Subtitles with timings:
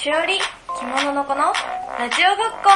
[0.00, 0.38] しおり、
[0.78, 1.52] 着物の子の
[1.98, 2.70] ラジオごっこ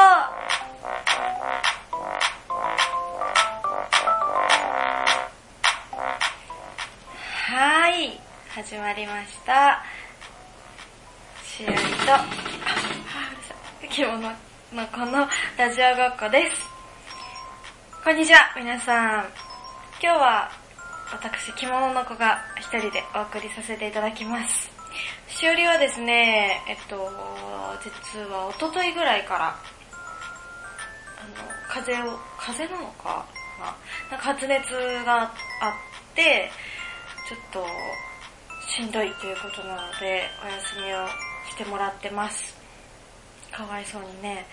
[7.46, 9.82] はい、始まりました。
[11.42, 12.26] しおりと、あ、
[13.88, 16.62] 着物の子のラジオごっこです。
[18.04, 19.24] こんにちは、皆さん。
[19.98, 20.50] 今日は
[21.10, 24.63] 私、着物の子が一人でお送りさせていただきます。
[25.44, 26.96] しおりはですね、えっと、
[27.84, 33.26] 実は一昨日ぐらいから、あの、風邪を、風邪なのか
[33.60, 33.66] な？
[34.10, 34.72] なんか発熱
[35.04, 35.30] があっ
[36.14, 36.50] て、
[37.28, 37.66] ちょっと、
[38.70, 41.06] しんどいということなので、お休みを
[41.50, 42.56] してもらってます。
[43.52, 44.46] かわいそうにね。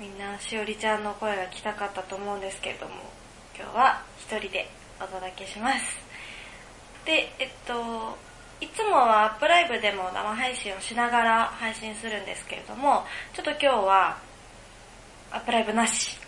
[0.00, 2.94] みんな、しおりちゃんの声が聞きたかったと思うんですけれども、
[3.54, 4.66] 今日は一人で
[4.98, 5.98] お届けします。
[7.04, 8.16] で、えっと、
[8.60, 14.18] いつもはアップライブでも生配信をしながら配信するんですけれども、ちょっと今日は
[15.30, 16.18] アップライブなし。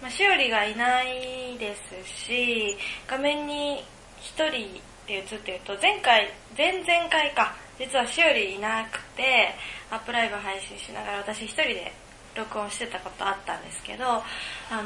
[0.00, 2.76] まあ、しおりがいないですし、
[3.08, 3.82] 画面に
[4.20, 9.54] 一人で映ってると、前回、前々回か、実はしおりいなくて、
[9.90, 11.92] アップライブ配信しながら私一人で
[12.36, 14.22] 録音してたことあったんですけど、あ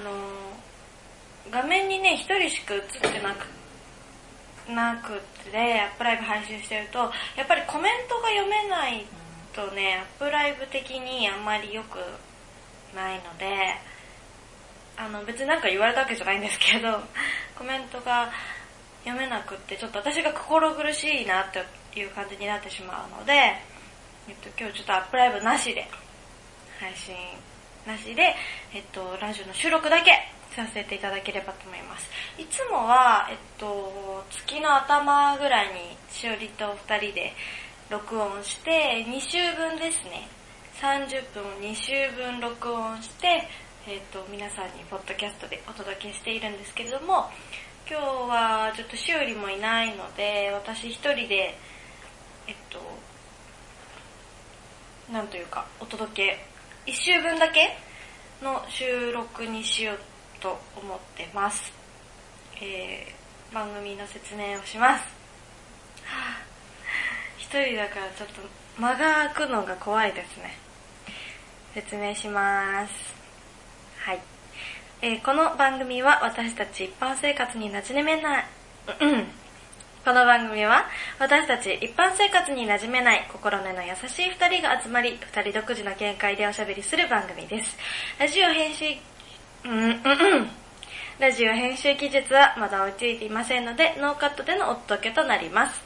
[0.02, 0.72] のー
[1.50, 3.61] 画面にね、一人しか映ってなくて
[4.74, 5.20] なく
[5.50, 6.98] て、アップライブ配信してると、
[7.36, 9.04] やっぱりコメントが読めない
[9.54, 11.98] とね、アップライブ的にあんまり良く
[12.94, 13.76] ないので、
[14.96, 17.00] あの別になんか言われたわけじゃないんですけど、
[17.56, 18.30] コメントが
[19.04, 23.32] 読めなくって、ちょっと私が心苦しいなっていう感じになってしまうので、
[24.28, 25.88] えっと今日ちょっとアップライブなしで、
[26.78, 27.14] 配信
[27.86, 28.34] なしで、
[28.74, 30.12] えっと、ラジオの収録だけ
[30.54, 32.08] させていただければと思います。
[32.38, 37.32] いつもは、えっと、月の頭ぐらいにしおりと二人で
[37.90, 40.28] 録音して、2週分ですね。
[40.80, 43.48] 30分を2週分録音して、
[43.86, 47.30] えっと、皆さんにポッドキャストでお届けしているんですけれども、
[47.88, 51.58] 今日はちょっとしおりもいないので、私一人で、
[52.46, 52.78] えっと、
[55.12, 56.38] なんというか、お届け、
[56.86, 57.76] 一週分だけ
[58.42, 59.98] の収録にしよう
[60.42, 61.72] と思ってます。
[62.60, 65.04] えー、番組の説明をします。
[66.04, 66.52] はぁ
[67.38, 68.40] 一人だからちょっと
[68.80, 70.58] 間が空くのが怖いですね。
[71.74, 72.92] 説明します。
[73.98, 74.20] はい。
[75.00, 78.44] えーこの番組は私たち一般生活に馴染めない、
[79.00, 79.26] う ん
[80.04, 80.86] この番組は
[81.20, 87.76] 私たち一般生活に馴染めない心根の優しい二人が集まり、二人独自の見解でおしゃべりする番組です。
[88.18, 88.84] ラジオ編集、
[89.64, 89.90] うん、うん、う
[90.40, 90.50] ん。
[91.20, 95.80] ラジオ編集技術はまだ追いついていませんので、ノーカットでのお届けとなります。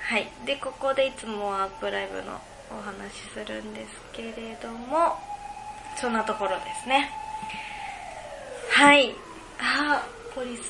[0.00, 0.26] はい。
[0.46, 2.40] で、ここでいつもアップライブの
[2.70, 5.18] お話しするんですけれども、
[5.96, 7.10] そんなところですね。
[8.70, 9.14] はい。
[9.60, 10.02] あ、
[10.34, 10.62] ポリス、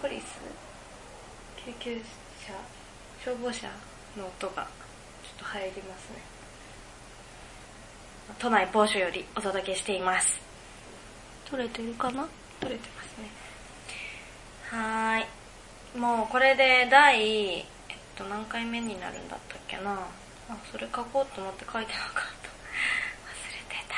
[0.00, 0.38] ポリス。
[1.66, 2.00] 救急
[2.46, 2.52] 車、
[3.24, 3.66] 消防車
[4.16, 4.62] の音が
[5.22, 6.22] ちょっと入りますね。
[8.38, 10.47] 都内某所よりお届けしています。
[11.50, 12.28] 取れてるかな？
[12.60, 13.30] 取れてますね。
[14.70, 15.22] はー
[15.96, 15.98] い。
[15.98, 17.64] もうこれで第、えっ
[18.16, 19.92] と何回目になるんだったっけな？
[20.50, 22.20] あ、それ書こうと思って書いてなかった。
[22.20, 23.94] 忘れてた。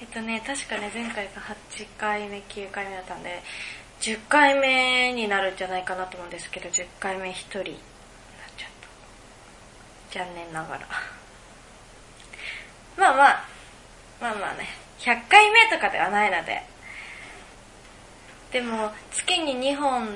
[0.00, 3.42] えっとね、確かね、前回が8回目、9回目だったんで、
[4.00, 7.74] 10回目になるんじゃないかなと思うんですけど、10回目1人になっ
[8.56, 8.70] ちゃっ
[10.10, 10.18] た。
[10.18, 10.86] 残念ながら。
[12.96, 13.44] まあまあ、
[14.20, 14.68] まあまあね、
[15.00, 16.62] 100回目とかではないので、
[18.52, 20.08] でも、月に2本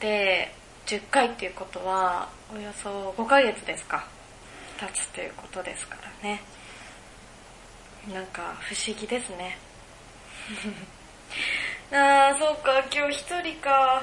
[0.00, 0.52] で
[0.86, 4.04] 10回っていうことは、およそ5ヶ月ですか、
[4.78, 6.42] 経つということですからね。
[8.12, 9.58] なんか、不思議ですね。
[11.92, 14.02] あー、そうか、今日一人か。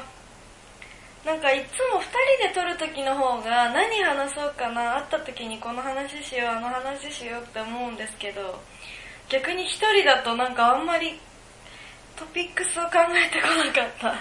[1.25, 2.05] なんかいつも二
[2.49, 8.61] 人で撮る時の方が何話そうかな、会った時にこの話しよう、あの話しようって思うんですけど、
[9.29, 11.19] 逆に一人だとなんかあんまり
[12.15, 14.13] トピックスを考えてこなかった。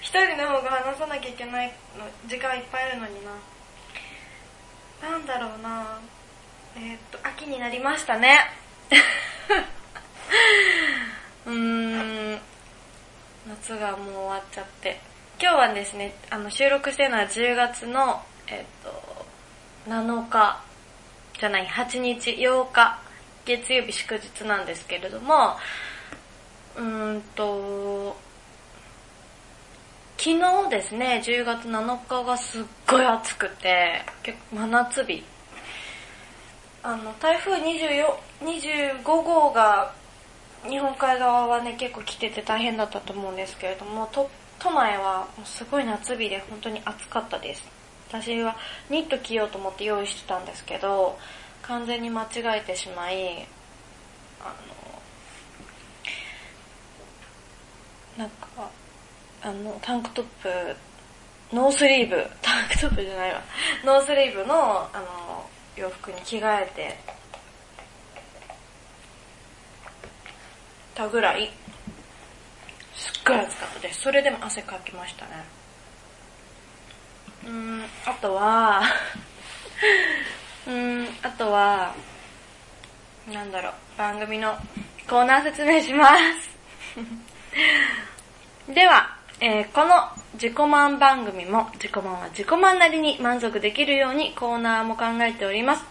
[0.00, 3.30] 一人の方が話さなきゃいけないの、時間いっぱいあるのにな。
[5.10, 6.00] なんだろうな
[6.76, 8.50] えーっと、秋になりましたね。
[11.46, 12.40] うーん。
[13.48, 15.00] 夏がもう終わっちゃって。
[15.40, 18.90] 今日はですね、あの、収録してるのは10月の、えっと、
[19.88, 20.60] 7日、
[21.38, 22.98] じゃない、8日、8日、
[23.46, 25.56] 月曜日祝日なんですけれども、
[26.76, 28.16] うんと、
[30.18, 35.24] 昨日ですね、10月7日がすっごい暑くて、結構真夏日。
[36.82, 38.06] あの、台風24
[38.42, 39.94] 25号が
[40.68, 44.28] 日本海側はね、結構来てて大変だったと思うんですけれども、都
[44.58, 47.62] 都内はもうすごい夏日で本当に暑かったです。
[48.08, 48.56] 私は
[48.90, 51.18] ニット着ようと思って用意してたんですけど、
[51.68, 52.26] 完全に間違
[52.58, 53.46] えてしまい、
[54.40, 54.54] あ
[58.16, 58.70] の、なんか、
[59.42, 60.76] あの、タンクトップ、
[61.52, 63.42] ノースリーブ、 タンクトップじゃないわ、
[63.84, 66.96] ノースリーブの、あの、洋服に着替えて、
[70.94, 71.50] たぐらい、
[72.94, 74.02] すっごい暑かったです。
[74.02, 75.44] それでも汗かきましたね。
[77.44, 78.82] うん、あとは、
[80.66, 81.94] うん、あとは、
[83.32, 84.54] なんだろう、番組の
[85.08, 86.56] コーナー説明します。
[88.72, 95.84] では、えー、この自己満番組も自己満は自己満なりに満足できるようにコーナーも考えております。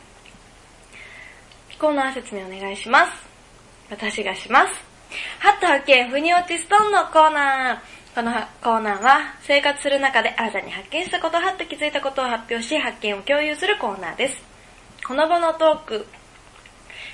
[1.80, 3.12] コーナー説明お願いします。
[3.90, 4.74] 私がします。
[5.40, 7.80] ハット発見、フニオティストーンのコーナー。
[8.16, 8.32] この
[8.64, 14.55] コーナーは、生活する中で新たに発見したこと、はっと気づいたことを発表し、発見を共有するコーナーです。
[15.08, 16.08] ほのぼのトーク、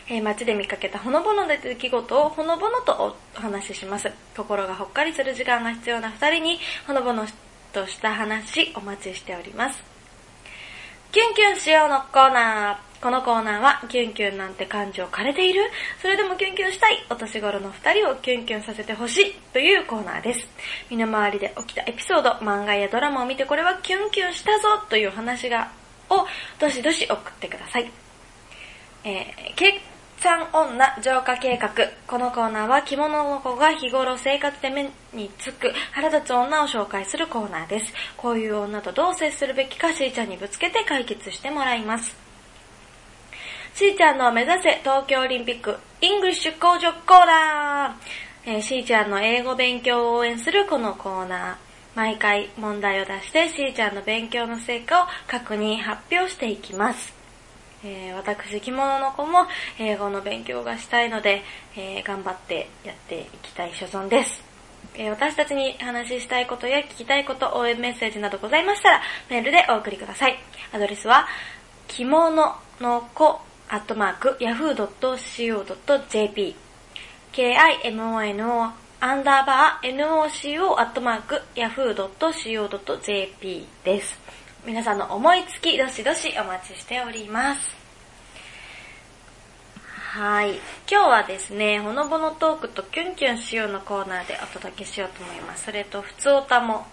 [0.07, 4.09] えー、街で見かけたほのぼのな出来事をほのぼのとお話しします。
[4.35, 7.25] 心がほっかりする時間が必要な二人に、ほのぼの
[7.73, 9.83] とした話、お待ちしております。
[11.11, 13.03] キュンキュンしようのコーナー。
[13.03, 15.61] このコーナーは、キュンキュンなんて感情枯れている？
[16.01, 20.47] それでもキュンキュンしたいお年頃の二人をキュンキュンさせてほしいというコーナーです。
[20.89, 25.71] 身の回りで起きたエピソード、漫画やドラマを見てこれはキュンキュンしたぞという話が、
[26.11, 26.27] を
[26.59, 27.91] どしどし送ってください。
[29.03, 29.79] えー、結
[30.21, 31.71] 産女浄化計画。
[32.05, 37.91] このコーナーはきもののこが日頃生活で目につく腹立つ女を紹介するコーナーです。
[38.17, 42.15] こういう女とどう接するべきかしーちゃんにぶつけて解決してもらいます。
[43.73, 51.70] しーちゃんの目指せ東京オリンピック English 向上コーナー、えー、しーちゃんの英語勉強を応援するこのコーナー。
[51.95, 57.13] 毎回問題を出してしーちゃんの勉強の成果を確認発表していきます。
[57.83, 59.47] えー、私、着物の子も
[59.79, 61.41] 英語の勉強がしたいので、
[61.75, 64.43] えー、頑張ってやっていきたい所存です。
[64.95, 70.37] えー、私たちに話したいことや聞きたいこと、応援メッセージなどございましたら、メールでお送りください。
[70.71, 71.27] アドレスは、
[71.87, 76.55] 着物の子アットマーク、yahoo.co.jp、
[77.31, 78.73] kimono
[79.03, 84.19] アンダーバー noco アットマーク、yahoo.co.jp です。
[84.63, 87.61] 皆さんの思いつき、どしどしお待ちしております。
[89.89, 90.51] はい。
[90.87, 95.63] 今日はですね、ほのぼのトークとキュンキュンしようのコーナーでお届けしようと思います。
[95.63, 96.85] それと、普通歌も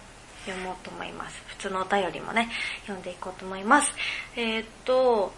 [0.47, 1.39] 読もうと思います。
[1.45, 2.49] 普通のお便りもね、
[2.87, 3.93] 読んでいこうと思います。
[4.35, 5.31] えー、っと、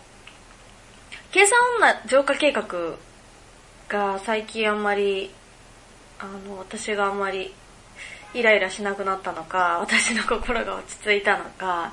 [1.33, 2.63] 計算女浄化計画
[3.89, 5.31] が最近あんまり、
[6.21, 7.51] あの、私があんまり
[8.35, 11.91] イライラしなくなったのか、 私の心が落ち着いたのか、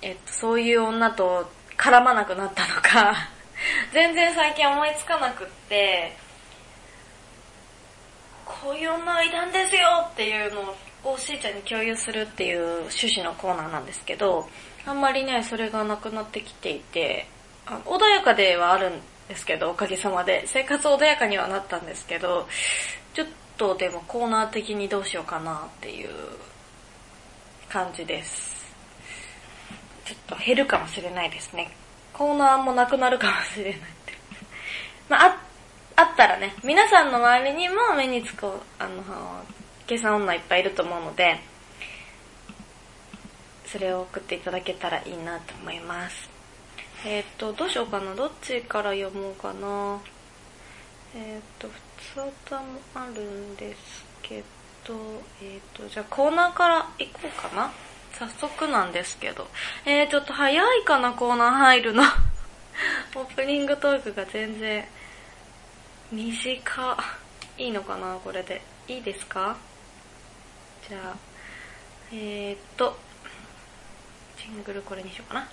[0.00, 3.28] えっと、そういう女と絡まなくなったのか、
[3.92, 6.16] 全然最近思いつかなくって、
[8.44, 10.74] こういう女はいたんですよっていうの
[11.04, 14.48] をしーちゃんに共有するっていう趣旨のコーナーなんですけど、
[14.84, 17.28] あんまりね、それがなくなってきていて、
[17.66, 19.00] 穏やかではあるん
[19.32, 20.44] ですけど、おかげさまで。
[20.46, 22.46] 生活穏やかにはなったんですけど、
[23.14, 26.10] ちょっとでもコーナー的にどうしようかなっていう
[27.70, 28.52] 感じです。
[30.04, 31.74] ちょっと減るかもしれないですね。
[32.12, 33.80] コーナーもなくなるかもしれない。
[35.08, 35.36] ま、あ、
[35.96, 38.46] あったらね、皆さんの周りにも目につく、
[38.78, 39.02] あの、
[39.86, 41.40] 計算女いっぱいいると思うので、
[43.64, 46.31] それを送っていただけたらいいなと思います。
[47.04, 48.14] えっ、ー、と、どうしようかな。
[48.14, 50.00] どっちから読もうかな。
[51.14, 51.74] えっ、ー、と、普
[52.14, 54.42] 通歌もあるんですけ
[54.86, 54.94] ど、
[55.42, 57.72] えっ、ー、と、じゃあコーナーから行こうかな。
[58.12, 59.48] 早速なんですけど。
[59.84, 62.04] えー、ちょっと早いかな、コーナー入るの。
[63.16, 64.86] オープニングトークが全然、
[66.12, 66.96] 短
[67.58, 68.62] いいのかな、これで。
[68.86, 69.56] いいですか？
[70.88, 71.16] じゃあ、
[72.12, 72.96] えー、っと、
[74.36, 75.48] ジングルこれにしようかな。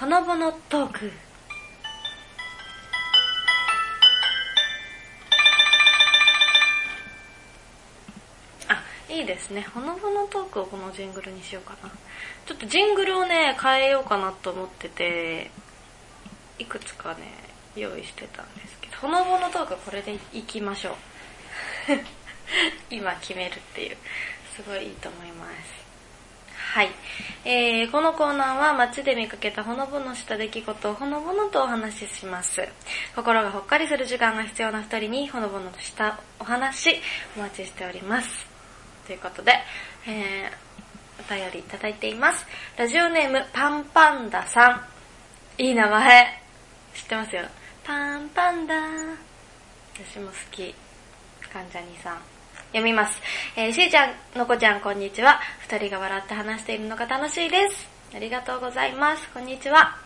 [0.00, 1.12] ほのぼのトーク。
[8.66, 9.60] あいいですね。
[9.74, 11.90] ほのぼのトークをこのジングルにしようかな。
[12.46, 15.50] ちょっとジングルをね変えようかなと思ってて
[16.58, 17.18] いくつかね
[17.76, 20.94] 用意してたんですけどほのぼのトークはこれでいきましょう。
[22.88, 23.98] 今決めるっていう、
[24.56, 25.89] すごいいいと思います。
[26.70, 26.90] はい。
[27.44, 32.62] えー、このコーナーは街で見かけたほのぼのした出来事をほのぼのとお話しします。
[33.16, 36.94] 心がほっかりする時間が必要な二人にほのぼのとしたお話
[37.36, 38.46] お待ちしております。
[39.04, 39.52] ということで、
[40.06, 42.46] えー、お便りいただいています。
[42.76, 44.68] ラジオネームパンパンダさ
[45.58, 45.62] ん。
[45.62, 46.40] いい名前。
[46.94, 47.42] 知ってますよ。
[47.82, 48.74] パンパンダ
[49.96, 50.72] 私も好き。
[51.52, 52.39] 関ジャニさん。
[52.70, 53.20] 読みます。
[53.56, 55.40] えー、しーちゃん、のこちゃん、こんにちは。
[55.68, 57.88] 二人が笑って話しているのが楽しいです。
[58.14, 59.28] ありがとうございます。
[59.34, 59.96] こんにちは。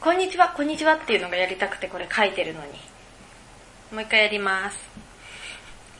[0.00, 2.72] こんにちは、こんにちはっていうのがやりたくてこれ書いてるのに。
[3.92, 4.78] もう一回やります。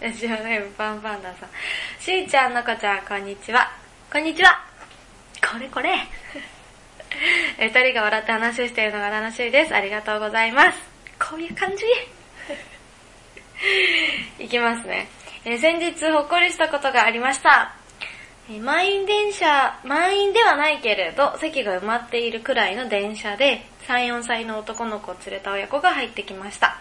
[0.01, 1.49] ラジオネームパンパンダさん。
[2.01, 3.71] しーちゃん、のこちゃん、こんにちは。
[4.13, 4.65] こんにちは。
[5.53, 5.95] これこれ。
[7.61, 9.75] 二人が笑って話しているのが楽しいです。
[9.75, 10.79] ありがとうございます。
[11.17, 11.85] こういう感じ。
[14.45, 15.20] いきますね。
[15.43, 17.75] えー、先日ほっこりしたことがありました。
[18.51, 26.79] えー、満員電車、満員ではないけれど、席が埋まっているくらいの電車で、3、4歳の男の子を連れた親子が入ってきました。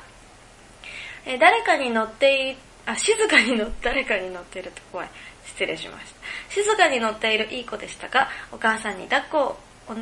[1.25, 5.09] えー、誰かに乗ってい、あ、静かに乗っ、誰かに乗っていると怖い。
[5.45, 6.19] 失礼しました。
[6.53, 9.57] 静かに乗っているいい子でしたが、お母さんに抱っこ
[9.93, 9.95] を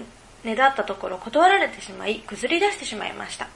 [0.44, 3.48] ねだったところ断られてしまい、崩り出してしまいました。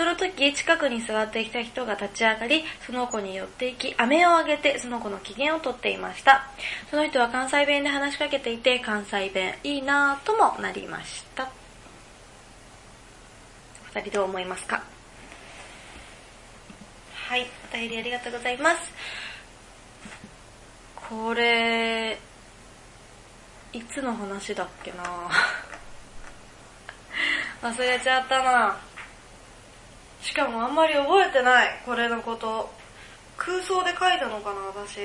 [0.00, 6.48] その時、近くに座っていた人が立ち上がり、その子に寄っていき、飴をあげて、その子の機嫌をとっていました。
[6.90, 11.50] その人は関西弁で話しかけていて、関西弁いいなぁともなりました。
[13.94, 14.82] お二人どう思いますか？
[17.28, 18.78] はい、お便りありがとうございます。
[20.96, 22.18] これ、
[23.74, 25.04] いつの話だっけな
[27.70, 28.78] 忘れちゃったな
[30.22, 32.70] しかもあんまり覚えてない、これのこと。
[33.36, 35.00] 空想で書いたのかな、私。
[35.00, 35.02] っ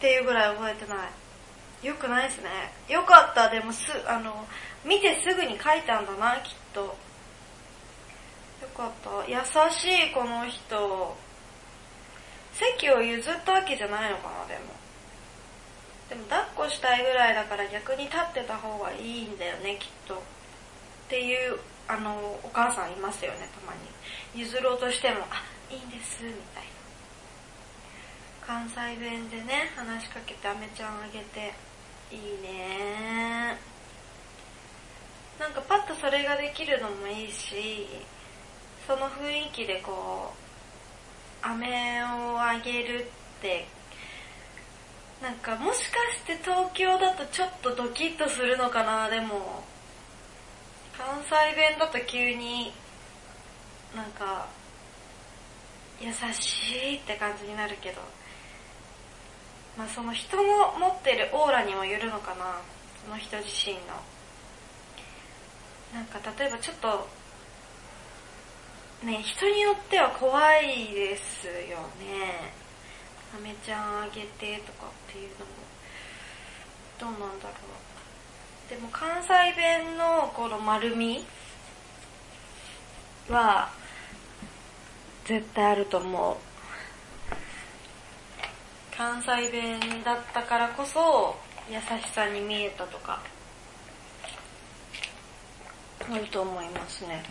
[0.00, 0.96] ていうぐらい覚えてな
[1.82, 1.86] い。
[1.86, 2.50] よくないですね。
[2.88, 4.46] よかった、でもす、あの、
[4.84, 6.80] 見てすぐに書いたんだな、きっと。
[6.80, 6.96] よ
[8.76, 9.30] かった。
[9.30, 9.38] 優
[9.70, 11.16] しい、この人。
[12.52, 14.80] 席を譲ったわけじゃないのかな、でも。
[16.10, 20.14] でも抱っこしたいぐらいだから逆に立ってた方がいいんだよね、きっと。
[20.14, 20.18] っ
[21.08, 21.58] ていう、
[21.88, 22.12] あの、
[22.42, 23.80] お母さんいますよね、たまに。
[24.34, 26.70] 譲ろうとしても、あ、いいんです、みたいな。
[28.46, 31.52] 関西弁でね、話しかけてアメちゃんあげて、
[32.12, 33.56] いいね
[35.38, 37.86] なんかパッとそれができるのもいいし、
[38.86, 40.32] その雰囲気でこ
[41.42, 43.06] う、飴をあげる
[43.38, 43.66] って、
[45.22, 49.64] なんかもしかして東京だとちょっとドキッとするのかな、でも、
[50.96, 52.72] 関西弁だと急に
[53.94, 54.46] なんか、
[56.00, 58.00] 優しいって感じになるけど、
[59.76, 62.60] まあその人の持ってるオーラにもよるのかな、
[63.04, 63.80] その人自身の。
[65.94, 67.08] なんか例えばちょっと、
[69.04, 72.52] ね、人によっては怖いですよね。
[73.34, 75.52] アメちゃんあげてとかっていうのも、
[76.98, 77.54] どうなんだろ
[78.66, 78.70] う。
[78.70, 81.26] でも関西弁のこの丸み
[83.28, 83.70] は、
[85.30, 86.36] 絶対あると思う。
[88.96, 91.36] 関西弁だったからこそ、
[91.70, 93.22] 優しさに見えたとか、
[96.10, 97.22] あると思いますね。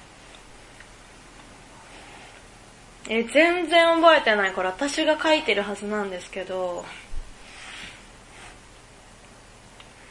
[3.09, 4.53] え、全然覚えてない。
[4.53, 6.85] これ私が書いてるはずなんですけど、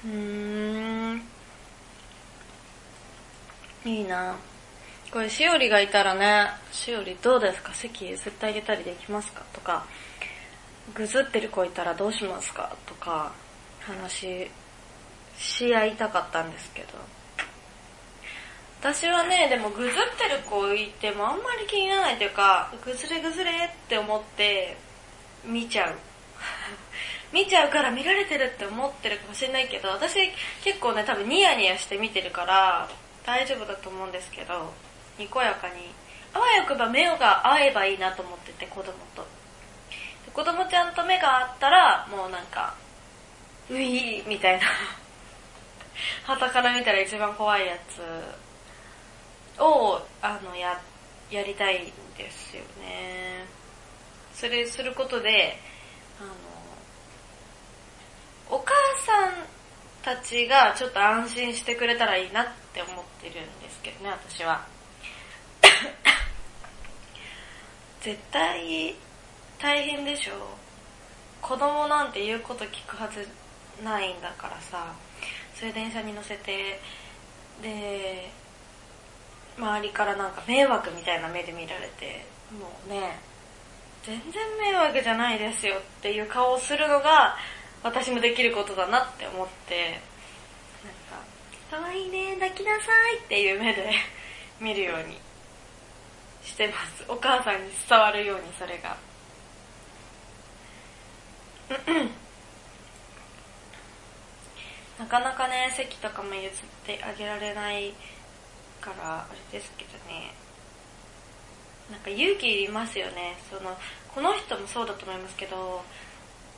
[0.04, 1.22] うーん。
[3.86, 4.36] いいな。
[5.10, 7.72] これ、しおりがいたらね、しおりどうですか？
[7.72, 9.42] 席譲ってあげたりできますか？
[9.54, 9.86] とか、
[10.94, 12.76] ぐずってる子いたらどうしますか？
[12.86, 13.32] とか、
[13.80, 14.50] 話
[15.38, 16.88] し合いたかったんですけど。
[18.80, 23.54] 私はね、でもぐずってる子いてもあんまり気にならないというか、ぐずれぐずれっ
[23.88, 24.76] て思って
[25.44, 25.94] 見ちゃう。
[27.32, 30.30] 見ちゃうから見られてるって思ってるかもしれないけど、私
[30.62, 32.88] 結構ね、多分ニヤニヤして見てるから
[33.24, 34.72] 大丈夫だと思うんですけど、
[35.18, 35.74] にこやかに、
[36.32, 39.26] あわよくば目が合えばいいなと思ってて、子供と。
[40.32, 42.74] 子供ちゃんと目が合ったら、もうなんか、
[43.70, 44.66] ういーみたいな。
[46.24, 50.80] 旗から見たら一番怖いやつを、あの、や、
[51.30, 53.44] やりたいんですよね。
[54.32, 55.58] それすることで、
[56.20, 56.30] あの、
[58.56, 58.72] お母
[59.04, 59.34] さん
[60.02, 64.77] たちがちょっと安心してくれたらいいなって思ってるんですけどね、私は。
[68.00, 68.94] 絶対
[69.60, 70.32] 大変でしょ。
[71.42, 73.26] 子供なんて言うこと聞くはず
[73.82, 74.92] ないんだからさ、
[75.54, 76.80] そういう電車に乗せて、
[77.62, 78.30] で、
[79.58, 83.18] 周りからなんか迷惑みたいな目で見られて、もうね、
[84.04, 87.36] 全然迷惑じゃないですよっていう顔をするのが
[87.82, 90.00] 私のできることだなって思って、
[91.70, 93.90] なんか、かわいいね、抱きなさいっていう目で
[94.60, 95.18] 見るように
[96.48, 97.04] してます。
[97.08, 98.96] お母さんに伝わるようにそれが。
[104.98, 106.50] なかなかね、席とかも譲っ
[106.84, 107.92] てあげられない
[108.80, 110.34] から、あれですけどね。
[111.90, 113.36] なんか勇気いりますよね。
[113.50, 113.76] その、
[114.14, 115.84] この人もそうだと思いますけど、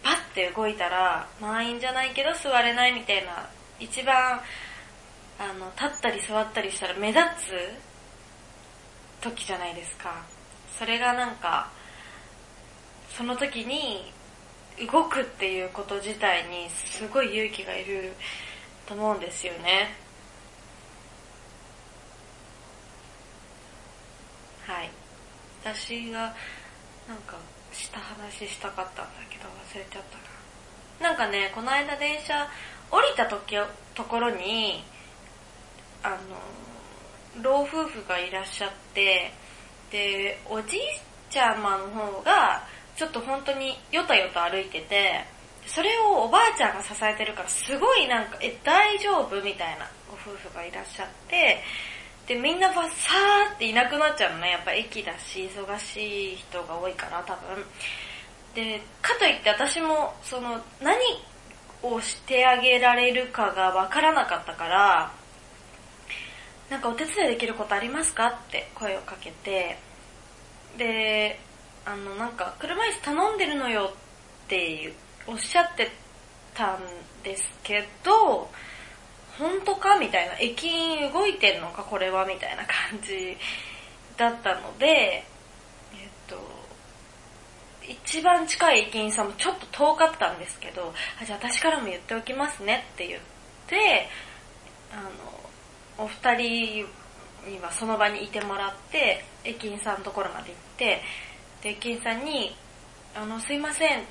[0.03, 4.41] パッて動いたら、満員じゃないけど座れないみたいな、一番、
[5.39, 7.90] あの、立ったり座ったりしたら目立つ
[9.21, 10.23] 時じゃないですか。
[10.79, 11.71] それがなんか、
[13.11, 14.13] その時に
[14.91, 18.13] 動くっていうこと自体にすごい勇気がいる
[18.87, 19.95] と思うんですよね。
[24.67, 24.91] はい。
[25.63, 26.35] 私が
[27.07, 27.37] なんか
[27.73, 31.11] した話したかったんだけど忘れちゃったな。
[31.11, 32.49] なんかね、この間電車
[32.91, 33.57] 降りた時
[33.95, 34.85] ところに、
[36.03, 36.17] あの、
[37.43, 39.33] 老夫婦がいらっしゃって、
[39.91, 40.81] で、おじい
[41.31, 42.65] ちゃまの方が、
[42.97, 45.25] ちょっと本当によたよた歩いてて、
[45.67, 51.63] それをおばあちゃんが支えてるからすごいなんか、え、大丈夫みたいなご夫婦がいらっしゃって、
[52.27, 54.53] で、みんなばさーっていなくなっちゃうのね。
[54.53, 57.65] やっぱ駅だし、忙しい人が多いから多分。
[58.55, 60.97] で、かといって私も、その、何
[61.83, 65.13] をしてあげられるかがわからなかったから、
[66.71, 69.77] なんかお手伝いできることありますかって声をかけて、
[70.79, 71.41] で、
[71.85, 74.95] あの、なんか、車椅子頼んでるのよって
[75.27, 75.91] おっしゃって
[76.55, 76.81] たん
[77.25, 78.49] ですけど、
[79.37, 83.37] 本当かみたいな、駅員動いてんのかこれはみたいな感じ
[84.17, 86.37] だったので、えっと、
[87.89, 93.21] 一番近い駅員さんもちょっと遠かったんですけど、あじゃあ私からも言っておきますねって言っ
[93.67, 94.09] て、
[94.93, 95.40] あの、
[96.01, 96.87] お二人
[97.47, 101.03] にはその場にいてもらって、駅員さんのところまで行って、
[101.63, 102.57] で、駅員さんに、
[103.15, 104.07] あの、すいません、あの、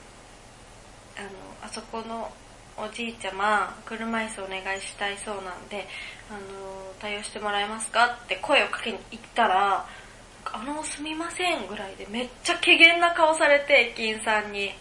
[1.63, 2.32] あそこの
[2.78, 5.88] おじいちゃま、車椅子お願いしたいそうなんで、
[6.30, 6.39] あの、
[6.99, 8.06] 対応してもらえますか？
[8.06, 9.86] って声をかけに行ったら、
[10.45, 14.71] あの、すみませんぐらいでめっちゃ怪げな顔されて、駅員さんに、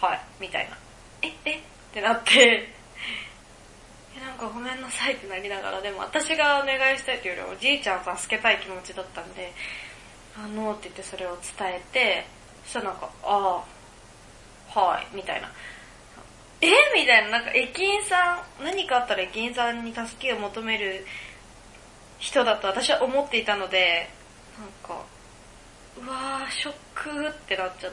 [0.00, 0.76] はい、みたいな。
[1.22, 1.54] え、え？
[1.58, 1.60] っ
[1.92, 2.77] てなって。
[4.20, 9.52] なんかごめんなさいってなりながら、でも私がお願いしたいというよりおじいちゃんを助けたい気持ちだったんで、
[10.36, 12.26] あのーって言ってそれを伝えて、
[12.64, 13.64] そしたらなんか、あ
[14.74, 15.50] あ、はい、みたいな。
[16.60, 16.68] え？
[16.94, 21.06] みたいな、なんか駅員さん、何かあったら駅員さんに助けを求める
[22.18, 24.08] 人だと私は思っていたので、
[24.58, 25.04] なんか、
[25.96, 27.92] うわー、ショックってなっちゃっ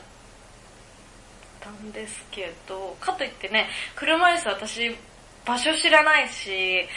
[1.60, 4.96] たんですけど、かといってね、車椅子私、
[5.46, 6.88] 場所知らないし、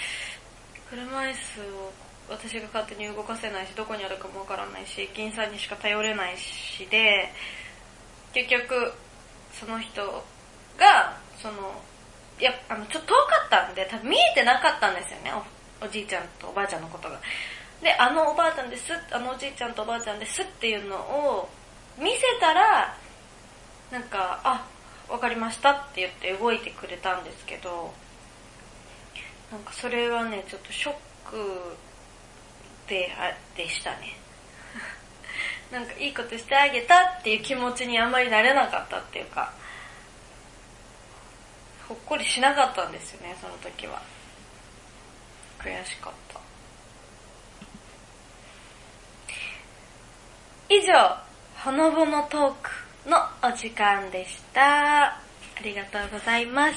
[0.89, 1.93] 車椅子を
[2.29, 7.31] 私が勝手に動かせないし、どこにあるかもわからないし、駅員さんにしか頼れないしで、
[8.33, 8.91] 結局、
[9.53, 10.01] その人
[10.77, 11.79] が、その、
[12.39, 15.31] いや、あの、ちょっと遠かったんで、多分見えてなかったんですよね、
[15.81, 17.19] おおじいちゃんとおばあちゃんのことが。
[17.83, 20.41] で、あのおばあちゃんです、あのおじいちゃんとおばあちゃんです。
[20.41, 21.49] っていうのを
[21.99, 22.97] 見せたら、
[23.91, 24.65] なんか、あ、
[25.07, 27.93] わかりましたって言って動いてくれたんですけど、
[29.51, 30.93] なんかそれはね、ちょっとショッ
[31.25, 31.77] ク
[32.87, 34.15] で、あでしたね。
[35.71, 39.51] なんかいいことしてあげたっていう気持ちにあんまりなれなかったっていうか、
[41.87, 44.01] ほっこりしなかったんですよね、その時は。
[45.59, 46.39] 悔しかった。
[50.69, 51.17] 以上、
[51.55, 55.05] ほのぼのトークのお時間でした。
[55.05, 55.21] あ
[55.63, 56.75] りがとうございます。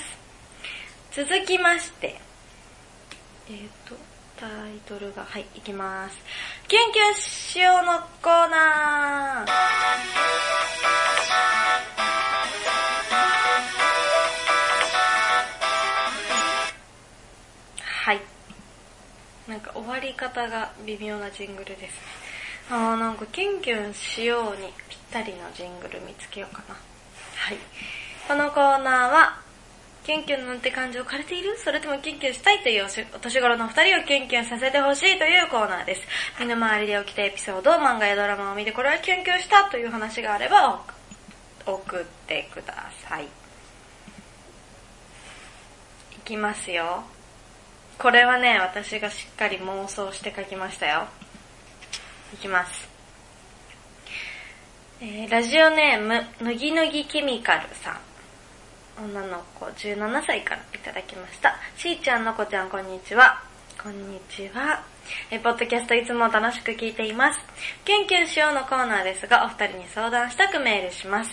[1.13, 2.19] 続きまして、
[3.49, 3.97] えっ、ー、と、
[4.39, 4.51] タイ
[4.87, 6.17] トルが、はい、いきます。
[6.69, 9.53] キュンキュンしようのコーナー
[17.85, 18.21] はい。
[19.49, 21.89] なんか終わり方が微妙なジングルですね。
[22.71, 26.75] あーなんかキュンキュンしようにぴったりのジングル見つけようかな。
[26.75, 27.59] はい。
[28.29, 29.41] このコーナーは、
[30.05, 31.57] キュンキュンなんて感情を枯れている？
[31.59, 36.03] それともキュンキュンしたいというお年頃の二人をキュンキュンさせてほしいというコーナーです。
[36.41, 40.83] 身の回りで起きたエピソード、漫画やドラマを見てこれはキュンキュンしたという話があれば
[41.65, 43.25] 送ってください。
[43.25, 43.29] い
[46.25, 47.05] きますよ。
[47.99, 51.07] これはね、私がしっかり妄想して書きましたよ。
[52.35, 52.88] いきます。
[55.01, 58.01] えー、ラジオネーム、のぎのぎケミカルさん。
[59.03, 61.57] 女の子17歳からいただきました。
[61.77, 63.43] しーちゃんのこちゃんこんにちは。
[63.83, 64.81] こんにちは。
[65.29, 67.41] えー、ポッドキャストいつも楽しく聞いています。
[67.85, 71.31] キュンキュンしようのコーナーですが、お二人に相談したくメールします。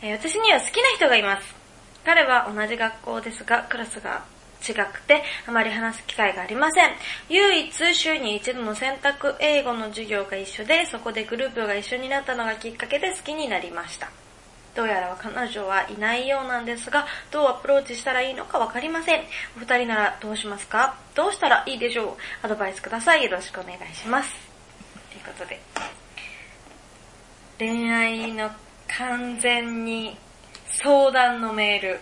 [0.00, 1.54] えー、私には好きな人がいます。
[2.02, 4.24] 彼は同じ学校ですが、クラスが
[4.66, 6.92] 違くて、あまり話す機会がありません。
[7.28, 14.10] 唯一週に一度の選択英語の授業が一緒で、そこでグループが一緒になったのがきっかけで好きになりました。
[14.80, 19.20] どうやら彼女はいないようなんですが、どうアプローチしたらいいのかわかりません。
[19.58, 20.96] お二人ならどうしますか？
[21.14, 22.16] どうしたらいいでしょう？
[22.42, 23.24] アドバイスください。
[23.24, 24.32] よろしくお願いします。
[25.10, 25.60] ということで、
[27.58, 28.50] 恋愛の
[28.88, 30.16] 完全に
[30.82, 32.00] 相談のメール。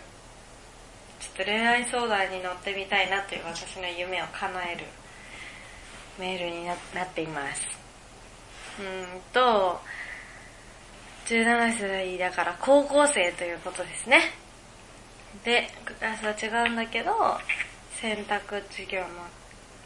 [1.18, 4.84] ちょっと恋愛相談に乗ってみたいなという私の夢を叶える
[6.16, 6.76] メールになっ
[7.12, 7.66] ています。
[8.78, 9.80] うんと、
[11.28, 14.18] 17歳だから高校生ということですね。
[15.44, 17.12] で、クラスは違うんだけど、
[18.00, 19.08] 選択授業も、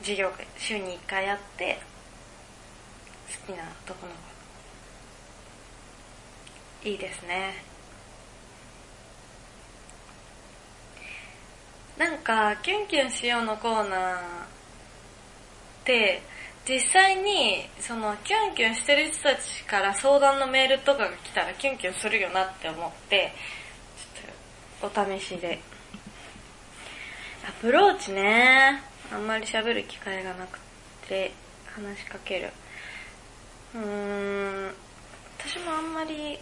[0.02, 1.81] 授業が週に1回あって、
[3.46, 4.12] 好きな男の
[6.83, 6.88] 子。
[6.88, 7.55] いいですね。
[11.98, 14.20] なんか、キュンキュンしようのコーナーっ
[15.85, 16.22] て、
[16.68, 23.33] 実際に、その、キュンキュンしてる人たちから相談のメールとかが来たらキュンキュンするよなって思って、
[24.81, 25.59] ちょっと、お試しで。
[27.48, 28.81] アプローチね。
[29.12, 30.61] あんまり喋る機会がなく
[31.09, 31.33] て、
[31.75, 32.51] 話しかける。
[33.75, 34.75] うーん、
[35.38, 36.38] 私もあんまり、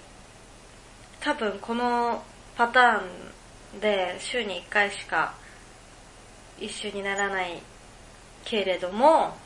[1.20, 2.22] 多分この
[2.56, 5.34] パターンで週に1回しか
[6.58, 7.62] 一緒にならない
[8.44, 9.36] けれども、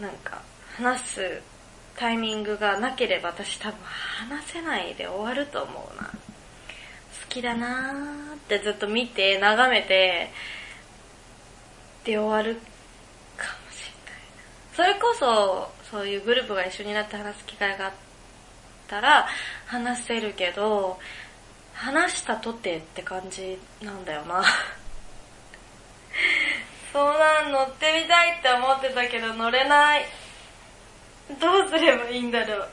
[0.00, 0.42] なんか、
[0.76, 1.42] 話す
[1.96, 6.08] タイミングがなければ私多分話せないで終わると思うな。
[6.08, 6.14] 好
[7.28, 10.30] きだなーってずっと見て、眺めて、
[12.04, 12.60] で終わる
[13.36, 13.90] かもし
[14.76, 14.94] れない。
[14.94, 17.92] それこそ、そういうグループが一緒になって話す機会があっ
[18.88, 19.26] たら
[19.66, 20.98] 話せるけど、
[21.72, 24.42] 話したとてって感じなんだよな。
[26.94, 30.04] そんなん乗ってみたいって思ってたけど乗れない。
[31.40, 32.68] どうすればいいんだろう。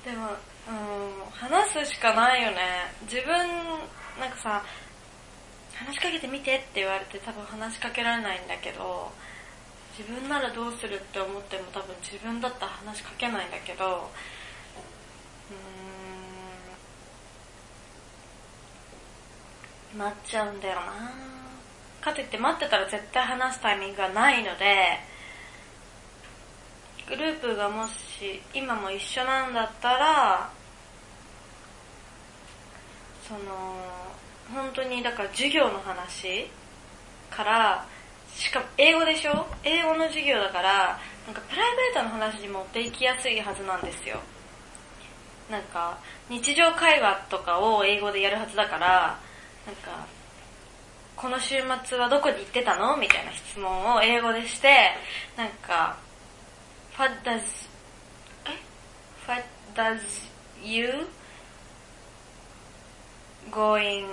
[0.02, 2.90] でも、うん、話すしかないよね。
[3.02, 3.36] 自分、
[4.18, 4.64] なんかさ、
[5.74, 9.12] 話しかけてみてって言われて多分話しかけられないんだけど、
[9.98, 14.10] 自分ならどうするって思っても多分自分だったら話しかけないんだけど、
[19.92, 21.41] うーん、待っちゃうんだよな
[22.02, 24.98] かといって待ってたら絶対話すタイミングがないので、
[27.08, 30.50] グループがもし今も一緒なんだったら、
[33.26, 33.40] その、
[34.52, 36.50] 本当にだから授業の話
[37.30, 37.86] から、
[38.34, 39.46] しかも英語でしょ？
[39.62, 44.20] 英語の授業だから、なんかプライベートの話に持っていきやすいはずなんですよ。
[45.50, 49.18] なんか、日常会話とかを英語でやるはずだから、
[49.66, 50.06] なんか、
[51.22, 51.54] この週
[51.84, 52.96] 末はどこに行ってたの？
[52.96, 54.90] みたいな質問を英語でして、
[55.36, 55.96] なんか、
[56.98, 57.38] what does,
[58.44, 58.58] え
[59.28, 60.00] ？What does
[60.64, 61.06] you
[63.52, 64.04] going,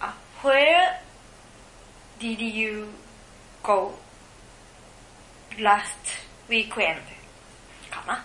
[0.00, 1.02] あ、where
[2.18, 2.86] did you
[3.62, 3.92] go
[5.58, 5.84] last
[6.48, 6.96] weekend?
[7.90, 8.24] かな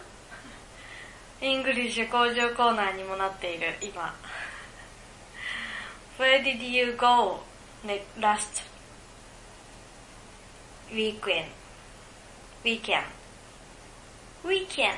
[1.45, 4.15] English 向上コーナーにもなっている今。
[6.17, 7.39] Where did you go
[8.19, 8.63] last
[10.93, 11.47] weekend?
[12.63, 13.04] Weekend.
[14.45, 14.95] Weekend.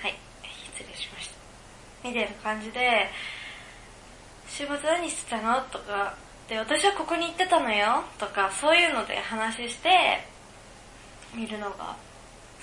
[0.00, 2.08] はい、失礼しました。
[2.08, 3.10] みたいな感じで、
[4.48, 5.60] 週末何してたの？
[5.70, 6.14] とか、
[6.48, 10.24] で、私はここに行ってたのよとか、そういうので話して、
[11.34, 11.94] 見るのが。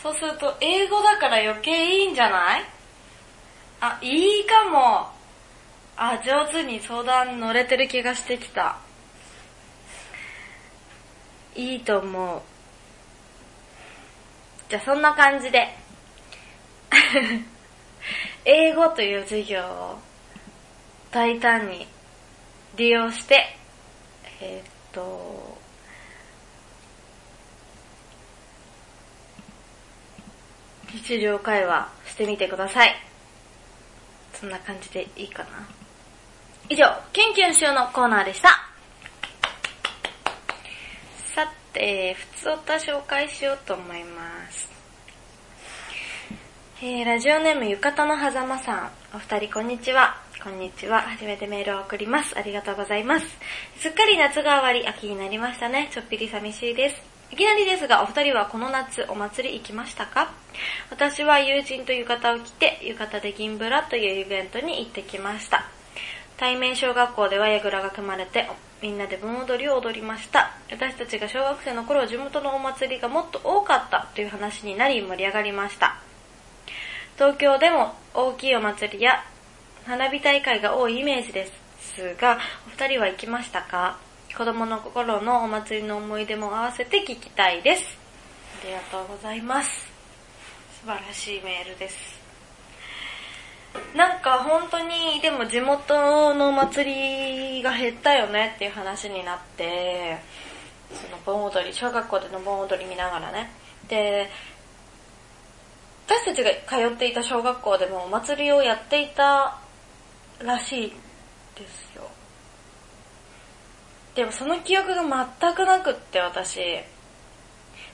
[0.02, 2.64] そうすると、英語だから余計いいんじゃない？
[3.82, 5.15] あ、いいかも。
[5.98, 8.78] あ、上手に相談乗れてる気がしてきた。
[11.56, 12.42] いいと思う。
[14.70, 15.74] じゃあそんな感じで。
[18.44, 20.00] 英語という授業を
[21.12, 21.88] 大胆に
[22.76, 23.56] 利用して、
[24.42, 25.58] えー、っと、
[30.92, 32.96] 日常会話してみてください。
[34.34, 35.75] そんな感じでいいかな。
[36.68, 38.50] 以上、キュンキュンしようのコーナーでした。
[41.36, 44.68] さて、普通歌紹介しようと思います。
[46.82, 48.92] えー、ラジオネーム浴衣の狭間さん。
[49.14, 50.18] お二人こんにちは。
[50.44, 51.02] こんにちは。
[51.02, 52.36] 初めてメールを送ります。
[52.36, 53.28] ありがとうございます。
[53.78, 55.90] すっかり夏が終わり、秋になりましたね。
[55.94, 57.02] ちょっぴり寂しいです。
[57.32, 60.34] いきなりですが、お二人はこの夏お祭り行きましたか？
[60.90, 65.70] 私は友人と浴衣を着て、浴衣で銀ブラというイベントに行ってきました。
[66.38, 68.50] 対面小学校では櫓が組まれて、
[68.82, 70.52] みんなで盆踊りを踊りました。
[70.70, 75.96] 私たちが小学生の頃、地元のお祭りがもっと多かったという話になり盛り上がりました。
[77.16, 79.24] 東京でも大きいお祭りや
[79.86, 81.48] 花火大会が多いイメージで
[81.80, 83.98] すが、お二人は行きましたか？
[84.38, 87.98] 子供の頃のお祭りの思い出も合わせて聞きたいです。
[88.62, 89.70] ありがとうございます。
[90.82, 92.25] 素晴らしいメールです。
[93.96, 100.18] なんか本当に、でも地元の祭りが減ったよねっていう話になって、
[100.94, 103.52] その盆踊り、小学校での盆踊り見ながらね。
[103.88, 104.30] で、
[106.08, 109.58] 私たちが通っていた小学校でもお祭りをやっていた
[110.40, 110.90] らしい
[111.56, 112.04] ですよ。
[114.16, 116.60] でもその記憶が全くなくって私。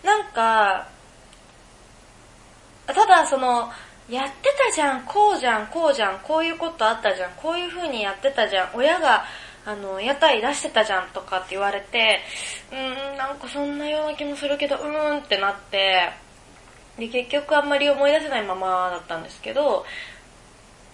[0.04, 0.88] なんか、
[2.88, 3.72] ただその、
[4.12, 9.24] やってたじゃん、こうじゃん、こうじゃん、こういうことあったじゃん、こういう風にやってたじゃん、親が、
[9.66, 11.08] あの、屋台出してたじゃん。
[11.14, 12.20] とかって言われて、
[12.72, 16.12] うーん、なんかそんなような気もするけど、うーんってなって、
[16.98, 19.86] で、結局あんまり思い出せないままだったんですけど、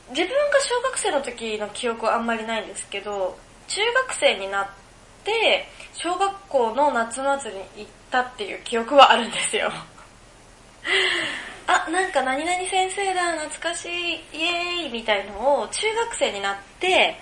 [0.09, 3.35] 自分が小学生の時の記憶はあんまりないんですけど、
[3.67, 4.67] 中学生になっ
[5.23, 9.71] て、小学校の夏祭りに行ったっていう記憶はあるんですよ。
[11.67, 17.19] あ、なんか何々先生だ、懐かしい、イエーイみたいのを中学生になって、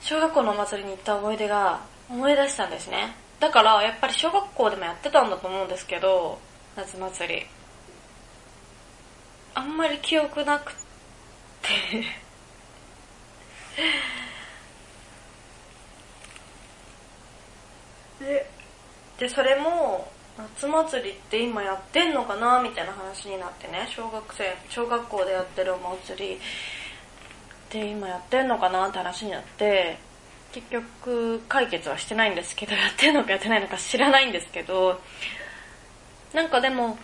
[0.00, 3.14] 小学校のお祭りに行った思い出が思い出したんですね。
[3.40, 6.38] だからやっぱり小学校でもやってたんだと思うんですけど、
[6.76, 7.46] 夏祭り。
[9.54, 10.72] あんまり記憶なく
[11.62, 12.04] て
[18.24, 18.50] で、
[19.18, 26.38] で、それも、夏祭りって今やってんのかなみたいな話になってね、小学生、小学校でやってるお祭りっ
[27.68, 29.98] て今やってんのかなって話になって、
[30.52, 35.00] 結局解決はしてないんですけど、 やってんのかやってないのか知らないんですけど、
[36.32, 36.96] なんかでも、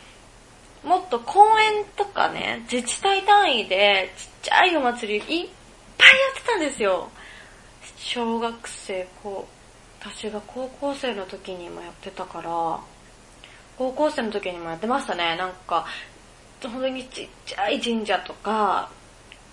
[0.84, 5.48] もっと公園とかね、自治体単位でちっちゃいお祭りいっ
[5.98, 7.10] ぱいやってたんですよ。
[7.96, 12.93] 小学生、こう、私が高校生の時にもやってたから、
[13.76, 15.36] 高校生の時にもやってましたね。
[15.36, 15.84] なんか、
[16.62, 18.90] 本当にちっちゃい神社とか、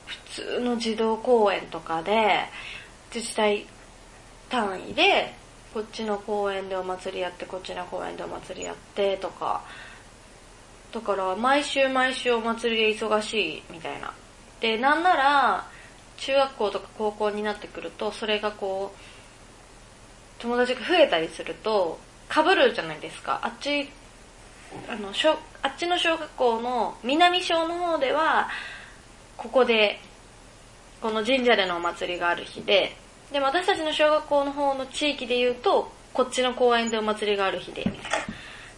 [0.06, 2.46] 普通の児童公園とかで、
[3.14, 3.66] 自治体
[4.50, 5.34] 単位で、
[5.74, 9.62] こっちの公園でお祭りやって、こっちの公園でお祭りやってとか、
[10.94, 14.14] だから毎週毎週お祭りで忙しいみたいな。
[14.60, 15.68] で、なんなら、
[16.18, 23.40] 中学校とか高校になってくると、それがこう、友達が増えたりすると、被るじゃないですか。
[23.42, 23.90] あっち、
[24.88, 28.50] あの、小、あっちの小学校の南小の方では、
[29.38, 30.00] ここで、
[31.02, 32.96] この神社でのお祭りがある日で、
[33.32, 37.86] でも私たちの小学校の方の地域で言うと、こっちの公園でお祭りがある日で、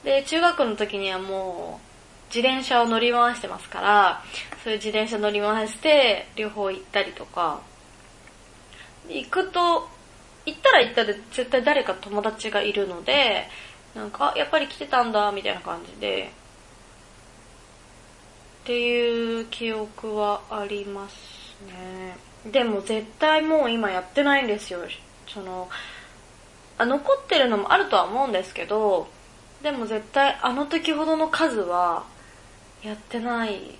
[0.04, 4.24] で、中学の時にはもう、自転車を乗り回してますから、
[4.64, 7.62] そういう自転車乗り回して、両方行ったりとか、
[9.08, 9.88] 行くと、
[10.46, 13.48] 行ったら行ったで絶対誰か友達がいるので、
[13.96, 16.32] なんか、やっぱり来てたんだ、みたいな感じで、
[18.64, 21.16] っていう記憶はあります
[21.68, 22.18] ね。
[22.52, 24.80] でも絶対もう今やってないんですよ。
[25.28, 25.70] その、
[26.78, 29.08] あ残ってるのもあるとは思うんですけど、
[29.62, 32.04] でも絶対あの時ほどの数は
[32.84, 33.78] やってない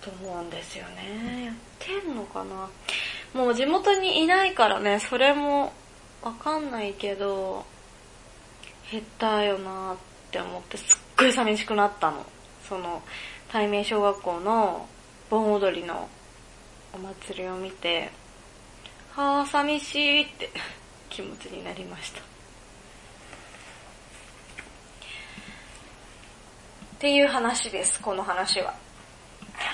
[0.00, 1.44] と思うんですよね。
[1.46, 2.68] やってんのかな
[3.34, 5.72] もう地元にいないからね、それも
[6.22, 7.64] わかんないけど、
[8.92, 9.96] 減ったよなっ
[10.30, 12.26] て思ってすっごい寂しくなったの。
[12.68, 13.02] その、
[13.50, 14.86] 対面小学校の
[15.30, 16.10] 盆踊りの
[16.92, 18.10] お祭りを見て、
[19.12, 20.50] はぁ、寂しいって
[21.08, 22.20] 気持ちになりました。
[22.20, 22.22] っ
[26.98, 28.74] ていう話です、この話は。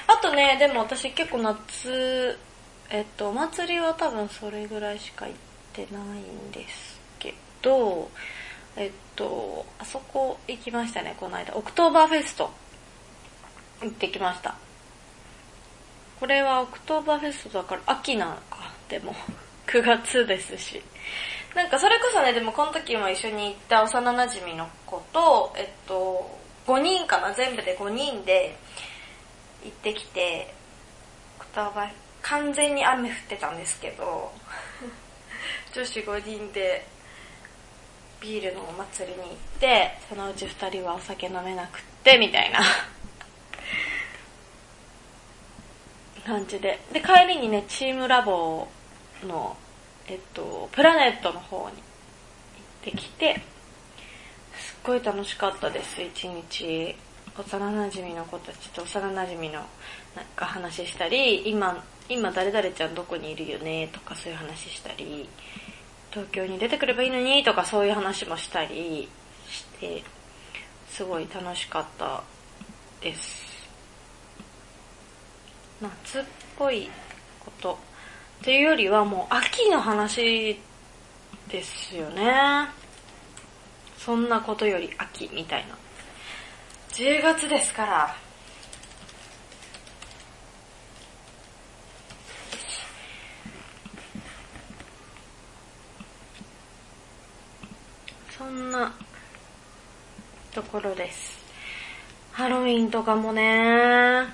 [0.06, 2.38] あとね、でも私結構夏、
[2.88, 5.34] えっと、お祭りは多分それぐらいしか行っ
[5.72, 8.08] てないんですけど、
[8.78, 11.56] えっと、あそこ行きましたね、この間。
[11.56, 12.48] オクトーバーフェスト。
[13.82, 14.54] 行ってきました。
[16.20, 19.14] これはオクトーバーフェストだから秋なのか、でも。
[19.66, 20.80] 9月ですし。
[21.56, 28.56] なんかそれこそね、でもこの時も一緒に行った幼馴染の子と、えっと、5人かな、全部で5人で
[29.64, 30.54] 行ってきて、
[31.38, 31.90] オクトーバー、
[32.22, 34.32] 完全に雨降ってたんですけど、
[35.74, 36.86] 女子5人で
[38.20, 42.60] ビールのお祭りに行って、そのうち2人はお酒飲めなくって、みたいな
[46.26, 46.80] 感じで。
[46.92, 48.66] で、帰りにね、チームラボ
[49.22, 49.56] の、
[50.08, 51.82] えっと、プラネットの方に行っ
[52.82, 53.40] てきて、
[54.56, 56.96] すっごい楽しかったです、一日。
[57.36, 59.64] 幼馴染の子たちと幼馴染の
[60.16, 65.28] なんか話したり、今、今誰々ちゃんどこにいるよねとかそういう話したり、
[66.10, 69.08] 東京に出てくればいいのにとかそういう話もしたり
[69.48, 70.02] して、
[70.88, 72.22] すごい楽しかった
[73.00, 73.48] です。
[75.80, 76.22] 夏っ
[76.58, 76.90] ぽい
[77.38, 77.78] こと
[78.40, 80.60] っていうよりはもう秋の話
[81.48, 82.68] ですよね。
[83.96, 85.76] そんなことより秋みたいな。
[86.92, 88.16] 10月ですから。
[98.36, 98.92] そんな
[100.52, 101.38] ところです。
[102.32, 104.24] ハロウィンとかもね、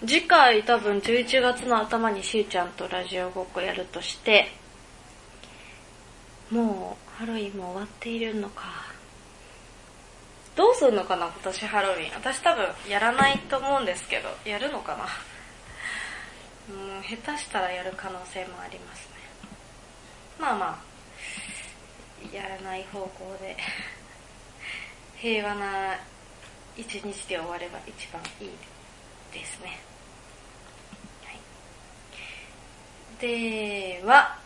[0.00, 4.48] 次回多分11月の頭にしーちゃんとラジオごっこやるとして、
[6.50, 8.86] もうハロウィンも終わっているのか。
[10.56, 12.14] どうすんのかな今年ハロウィン。
[12.14, 15.06] 私多分やらないと思うんですけど、やるのかな
[16.70, 19.14] うん、下手したらやる可能性もありますね。
[20.38, 20.87] まあまあ、
[22.32, 23.56] やらない方向で、
[25.16, 25.98] 平和な
[26.76, 28.50] 一日で終われば一番いい
[29.32, 29.78] ですね。
[31.24, 31.38] はい、
[33.20, 34.38] では、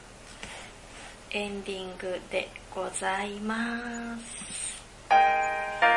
[1.31, 5.92] エンディングでございます。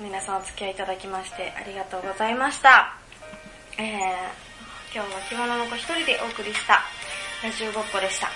[0.00, 2.96] 皆さんお付き合いいただきましてありがとうございました。
[3.76, 6.80] えー、今日は着物の子一人でお送りした
[7.44, 8.32] ラジオごっこでした。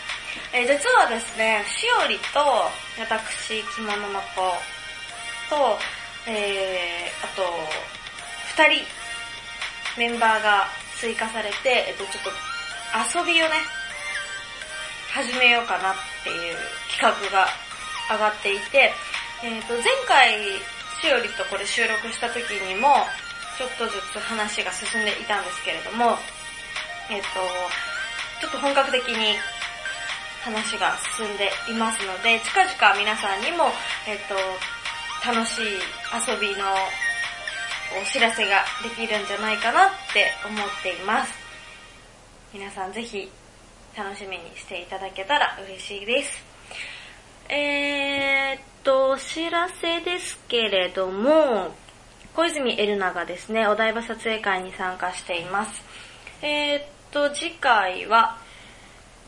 [0.52, 2.44] えー、実はですね、しおりと
[3.00, 4.44] 私着物の子
[5.48, 5.80] と、
[6.28, 7.48] えー、あと、
[8.60, 8.84] 二人
[9.96, 10.68] メンバーが
[11.00, 12.24] 追加されて、えっと、ちょっ
[13.08, 13.56] と遊びをね、
[15.14, 16.56] 始めようかなっていう
[16.92, 17.48] 企画が
[18.12, 18.92] 上がっていて、
[19.42, 20.36] えっ、と、前回、
[21.04, 22.88] しおりとこれ収録した時にも、
[23.60, 26.16] ちょっとずつ話が進んでいたんですけれども、
[27.12, 27.44] えっ、と、
[28.40, 29.36] ちょっと本格的に
[30.40, 33.68] 話が進んでいますので、近々皆さんにも、
[34.08, 35.76] えっ、と、楽しい
[36.24, 36.64] 遊びの
[38.00, 41.34] お知らせができるんじゃないかなって思っています。
[42.54, 43.30] 皆さんぜひ
[43.94, 46.42] 楽しみにしていただけたら嬉しいです。
[47.50, 51.74] えーと、お知らせですけれども、
[52.36, 55.82] 小泉エルナがですね、お台場撮影会に参加しています。
[56.42, 58.36] えーっと、次回は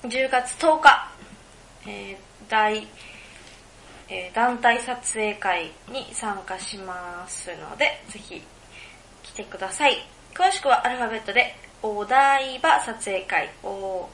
[0.02, 1.10] 10月10日、
[1.86, 2.16] えー
[2.50, 2.86] 大、
[4.08, 8.42] えー団体撮影会に参加しますので、ぜひ
[9.22, 9.96] 来てください。
[10.34, 14.06] 詳しくはアルファベットで、お台場撮影会、ODAI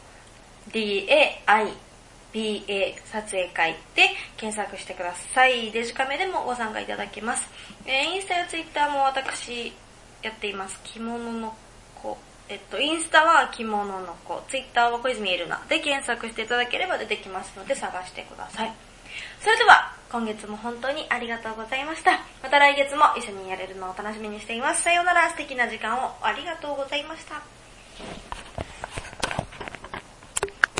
[2.32, 5.70] O-D-A-I-B-A 撮影会で検索してください。
[5.70, 7.48] デジカメでもご参加いただけます。
[7.86, 9.72] えーインスタやツイッターも私
[10.22, 10.80] やっています。
[10.82, 11.54] 着物の
[11.94, 12.16] 子。
[12.48, 18.72] えっと、インスタは着物の子、ツイッターは小泉エルナで検索していただければ出てきますので探してください。
[19.40, 22.20] それでは、今月も本当にありがとうございました。
[22.42, 24.82] また来月も一緒にやれるのを楽しみにしています。
[24.82, 27.42] さようなら、素敵な時間をありがとうございました。